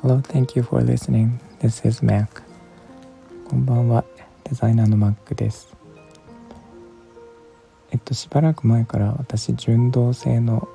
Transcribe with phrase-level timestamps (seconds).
[0.00, 1.40] Hello, thank you for listening.
[1.60, 2.42] This is Mac.
[3.48, 4.04] こんばんは、
[4.44, 5.74] デザイナーの Mac です。
[7.90, 10.68] えっと、しばらく前から私、純銅製の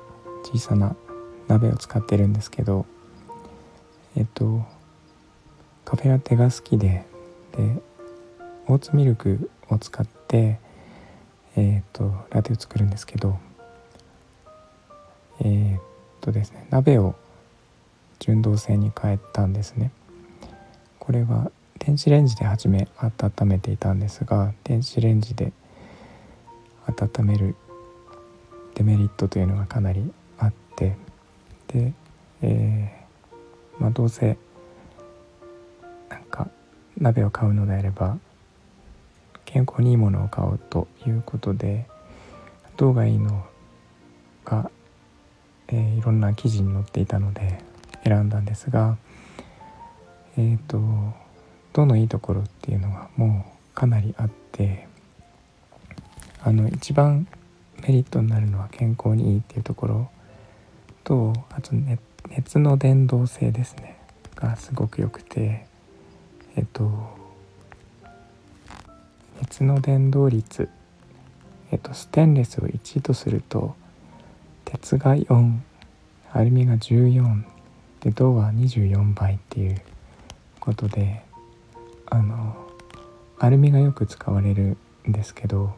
[0.44, 0.94] 小さな
[1.48, 2.84] 鍋を使ってるんですけど、
[4.14, 4.62] えっと、
[5.86, 7.06] カフェラテが好きで、
[7.56, 7.82] で、
[8.66, 10.60] オーツミルクを使って、
[11.56, 13.38] えっと、ラテを作るんですけど、
[15.40, 15.80] えっ
[16.20, 17.14] とですね、鍋を
[18.18, 19.90] 純銅製に変えたんですね。
[20.98, 25.52] これは電子レンジで初め温めていたんですが電子レンジで
[26.86, 27.54] 温める
[28.74, 30.96] デメリットというのがかなりあって
[31.68, 31.92] で、
[32.42, 34.36] えー、まあ、どうせ
[36.08, 36.48] なんか
[36.98, 38.18] 鍋を買うのであれば
[39.44, 41.86] 健康にいいものを買おうということで
[42.76, 43.44] どうがいいの
[44.44, 44.70] が、
[45.68, 47.60] えー、いろんな記事に載っていたので
[48.04, 48.96] 選んだんですが
[50.36, 50.80] えっ、ー、と
[51.72, 54.86] どのいいところっていうのがもうかなりあって
[56.42, 57.26] あの一番
[57.82, 60.10] メリットになるのは健康にいいっていうところ
[61.04, 61.98] とあと、ね、
[62.30, 63.98] 熱の伝導性ですね
[64.34, 65.66] がすごく良くて
[66.56, 66.90] えっと
[69.40, 70.68] 熱の伝導率
[71.70, 73.76] えっとステンレスを1とすると
[74.76, 75.58] 鉄が4
[76.32, 77.44] アルミが14
[78.00, 79.80] で銅は24倍っていう
[80.60, 81.22] ことで
[82.04, 82.54] あの
[83.38, 84.76] アルミがよく使われる
[85.08, 85.74] んですけど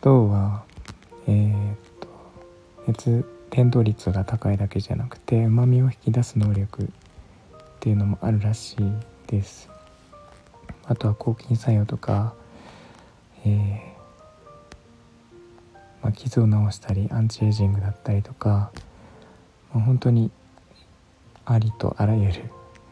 [0.00, 0.64] 銅は
[1.28, 2.08] えー、っと
[2.88, 6.86] 熱伝導率が高いだけじゃなくてうまみを引き出す能力っ
[7.78, 8.92] ていうのもあるらしい
[9.28, 9.70] です。
[10.86, 12.34] あとは抗菌作用とか、
[13.44, 13.90] え
[16.02, 18.70] まあ、傷を治したりアンチエイジングだったりとか、
[19.72, 20.30] まあ、本当に
[21.44, 22.44] ありとあらゆる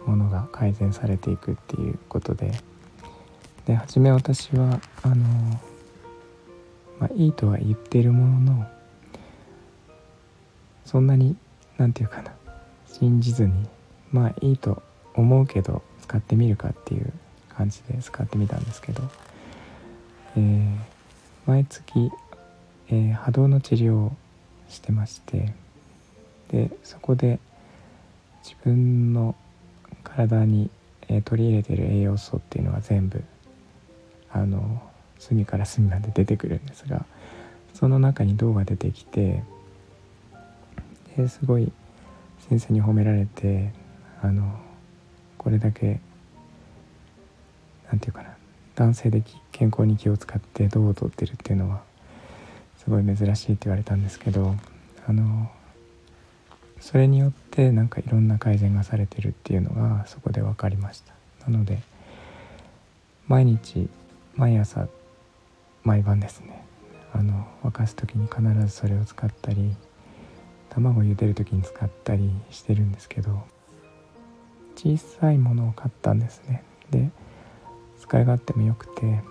[0.07, 2.53] ものが改善されていくっていうことで。
[3.69, 5.17] で初め私はあの、
[6.99, 8.67] まあ、いいとは言ってるものの
[10.87, 11.37] そんなに
[11.77, 12.33] 何て言うかな
[12.91, 13.53] 信じずに
[14.11, 14.83] まあいいと
[15.15, 17.13] 思うけど使ってみるかっていう
[17.51, 19.03] 感じで使ってみたんですけど、
[20.37, 20.77] えー、
[21.45, 22.11] 毎月、
[22.91, 24.17] えー、波動の治療を
[24.69, 25.53] してまして
[26.49, 27.39] でそこで
[28.43, 29.35] 自分の
[30.05, 30.71] 体に、
[31.09, 33.23] え取り入れてる栄養素っていうのは全部
[34.31, 34.83] あの
[35.19, 37.05] 隅から隅まで出てくるんですが
[37.75, 39.43] その中に銅が出てきて
[41.17, 41.73] ですごい
[42.49, 43.73] 先生に褒められて
[44.23, 44.59] あの
[45.39, 46.01] これだけ
[47.91, 48.37] 何て言うかな
[48.75, 51.83] 男性で健康に気を使って銅を取ってるっていうのは
[52.89, 54.55] すごい珍しいって言われたんですけど
[55.07, 55.51] あの
[56.81, 61.13] それによってなんかいろんな改善がされてるっていうのがそこで分かりました。
[61.47, 61.81] なので
[63.27, 63.91] 毎日
[64.37, 64.89] 毎朝
[65.85, 66.65] 毎晩ですね。
[67.13, 69.77] あの沸かす時に必ずそれを使ったり
[70.71, 73.43] 卵を茹でる時に使ったりしてるんですけど
[74.77, 76.65] 小さいものを買ったんですね。
[76.91, 77.11] で
[78.01, 79.23] 使い勝手も良くて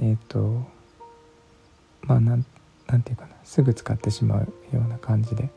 [0.00, 0.77] えっ、ー、と
[2.02, 2.44] まあなん
[2.86, 4.40] なんていうかなすぐ使ってしまう
[4.74, 5.50] ような感じで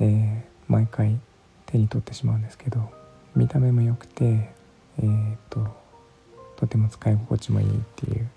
[0.00, 1.18] えー、毎回
[1.66, 2.90] 手に取ってしまうんですけど
[3.34, 4.24] 見た目も良くて、
[4.98, 5.66] えーと、
[6.56, 8.28] とても使い心地もいいっていう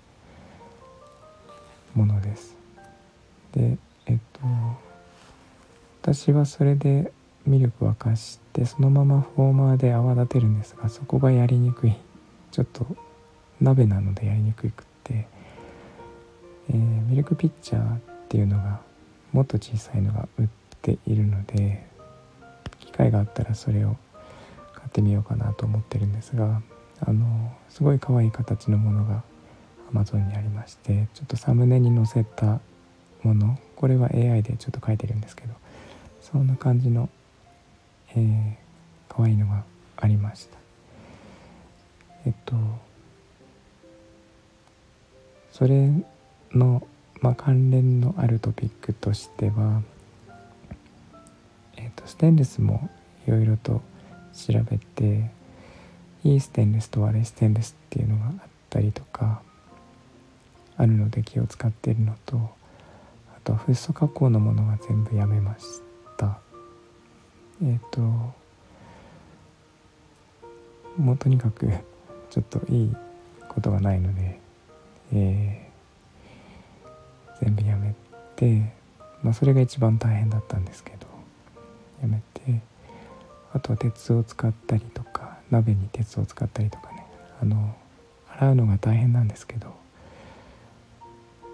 [1.94, 2.56] ものです。
[3.52, 3.76] で
[4.06, 4.40] えっ、と
[6.02, 7.12] 私はそれで
[7.46, 11.94] ミルク沸かしてそのままフォーマーで泡立てるんですがそこがやりにくい
[12.50, 12.86] ちょっと
[13.60, 15.26] 鍋なのでやりにくくって、
[16.70, 18.80] えー、ミルクピッチャーっていうのが
[19.32, 20.46] もっと小さいのが売っ
[20.80, 21.86] ているので
[22.80, 23.96] 機会があったらそれを
[24.74, 26.62] 買ってみようかなと思ってるんですが
[27.00, 29.22] あのすごい可愛い形のものが
[29.92, 32.60] Amazon にありましてちょっとサムネに載せた
[33.22, 35.54] ものこれは AI でちょっと書いてるんですけど
[36.20, 37.08] そんな感じの、
[38.14, 39.64] えー、可愛いのが
[39.96, 40.58] ありました。
[42.24, 42.54] えっと
[45.50, 45.90] それ
[46.54, 46.86] の、
[47.20, 49.82] まあ、関連のあるトピックとしては
[51.76, 52.88] えーと、ステンレスも
[53.26, 53.82] いろいろと
[54.34, 55.30] 調べて
[56.24, 58.32] いいステンレスと悪いステンレスっていうのがあっ
[58.70, 59.42] たりとか
[60.76, 65.64] あるので気を使っているのとあとフッ素加工のものは全部やめまし
[66.16, 66.38] た。
[67.62, 68.00] えっ、ー、と
[70.96, 71.68] もうとにかく
[72.30, 72.96] ちょっといい
[73.48, 74.38] ことがないので、
[75.12, 75.61] えー、
[78.42, 78.72] て、
[79.22, 81.06] まあ、それが一番大変だったんですけど
[82.00, 82.60] やめて
[83.52, 87.06] あとは鉄を使ったりとか鍋に鉄を使ったりとかね
[87.40, 87.76] あの
[88.36, 89.72] 洗うのが大変なんですけど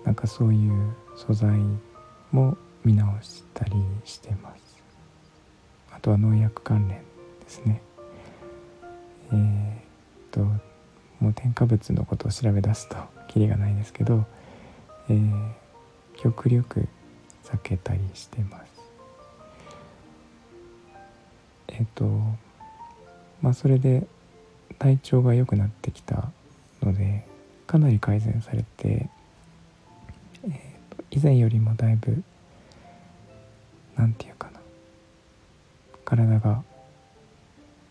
[0.05, 1.51] なんかそういう素材
[2.33, 3.73] も見直したり
[4.05, 4.83] してます。
[5.93, 7.83] あとは農薬関連ですね。
[9.33, 9.81] えー、っ
[10.31, 10.41] と
[11.21, 12.97] もう添加物のことを調べ出すと
[13.27, 14.25] キリがないですけど、
[15.11, 15.51] えー、
[16.19, 16.87] 極力
[17.45, 18.69] 避けたりしてます
[21.69, 22.05] えっ、と
[23.41, 24.07] まあそれで
[24.79, 26.31] 体調が良くなってきた
[26.83, 27.27] ので
[27.67, 29.09] かなり改善されて、
[30.45, 32.23] えーと、以前よりもだいぶ
[33.97, 34.61] 何て言うかな
[36.05, 36.63] 体が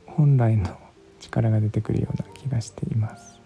[0.06, 0.78] 本来の
[1.20, 3.40] 力が出てくるような気がしています。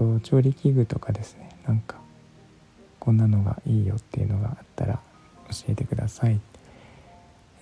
[0.00, 1.96] と調理器具とかですねなんか
[2.98, 4.94] こんなのがいいよっていうのがあったら
[5.50, 6.40] 教えてください。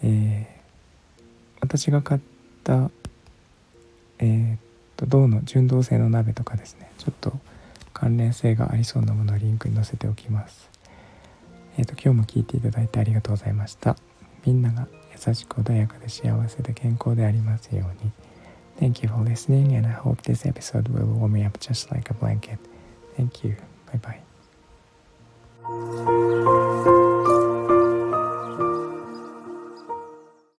[0.03, 1.23] えー、
[1.61, 2.21] 私が買っ
[2.63, 2.91] た
[4.21, 4.59] えー、っ
[4.97, 7.33] と銅の純銅製の鍋とかですねちょっと
[7.93, 10.71] 関連性がありそうなものをリンクに載せておきます。
[11.77, 13.97] えー、っと今日も聞いていただいてありがとうございました。
[14.45, 14.87] みんなが
[15.27, 18.28] 優しく穏やかで幸せで健康でありますように。
[18.79, 22.15] Thank you for listening and I hope this episode will warm me up just like a
[22.15, 22.59] blanket.
[23.17, 23.57] Thank you.
[23.93, 24.21] Bye
[25.67, 26.18] bye.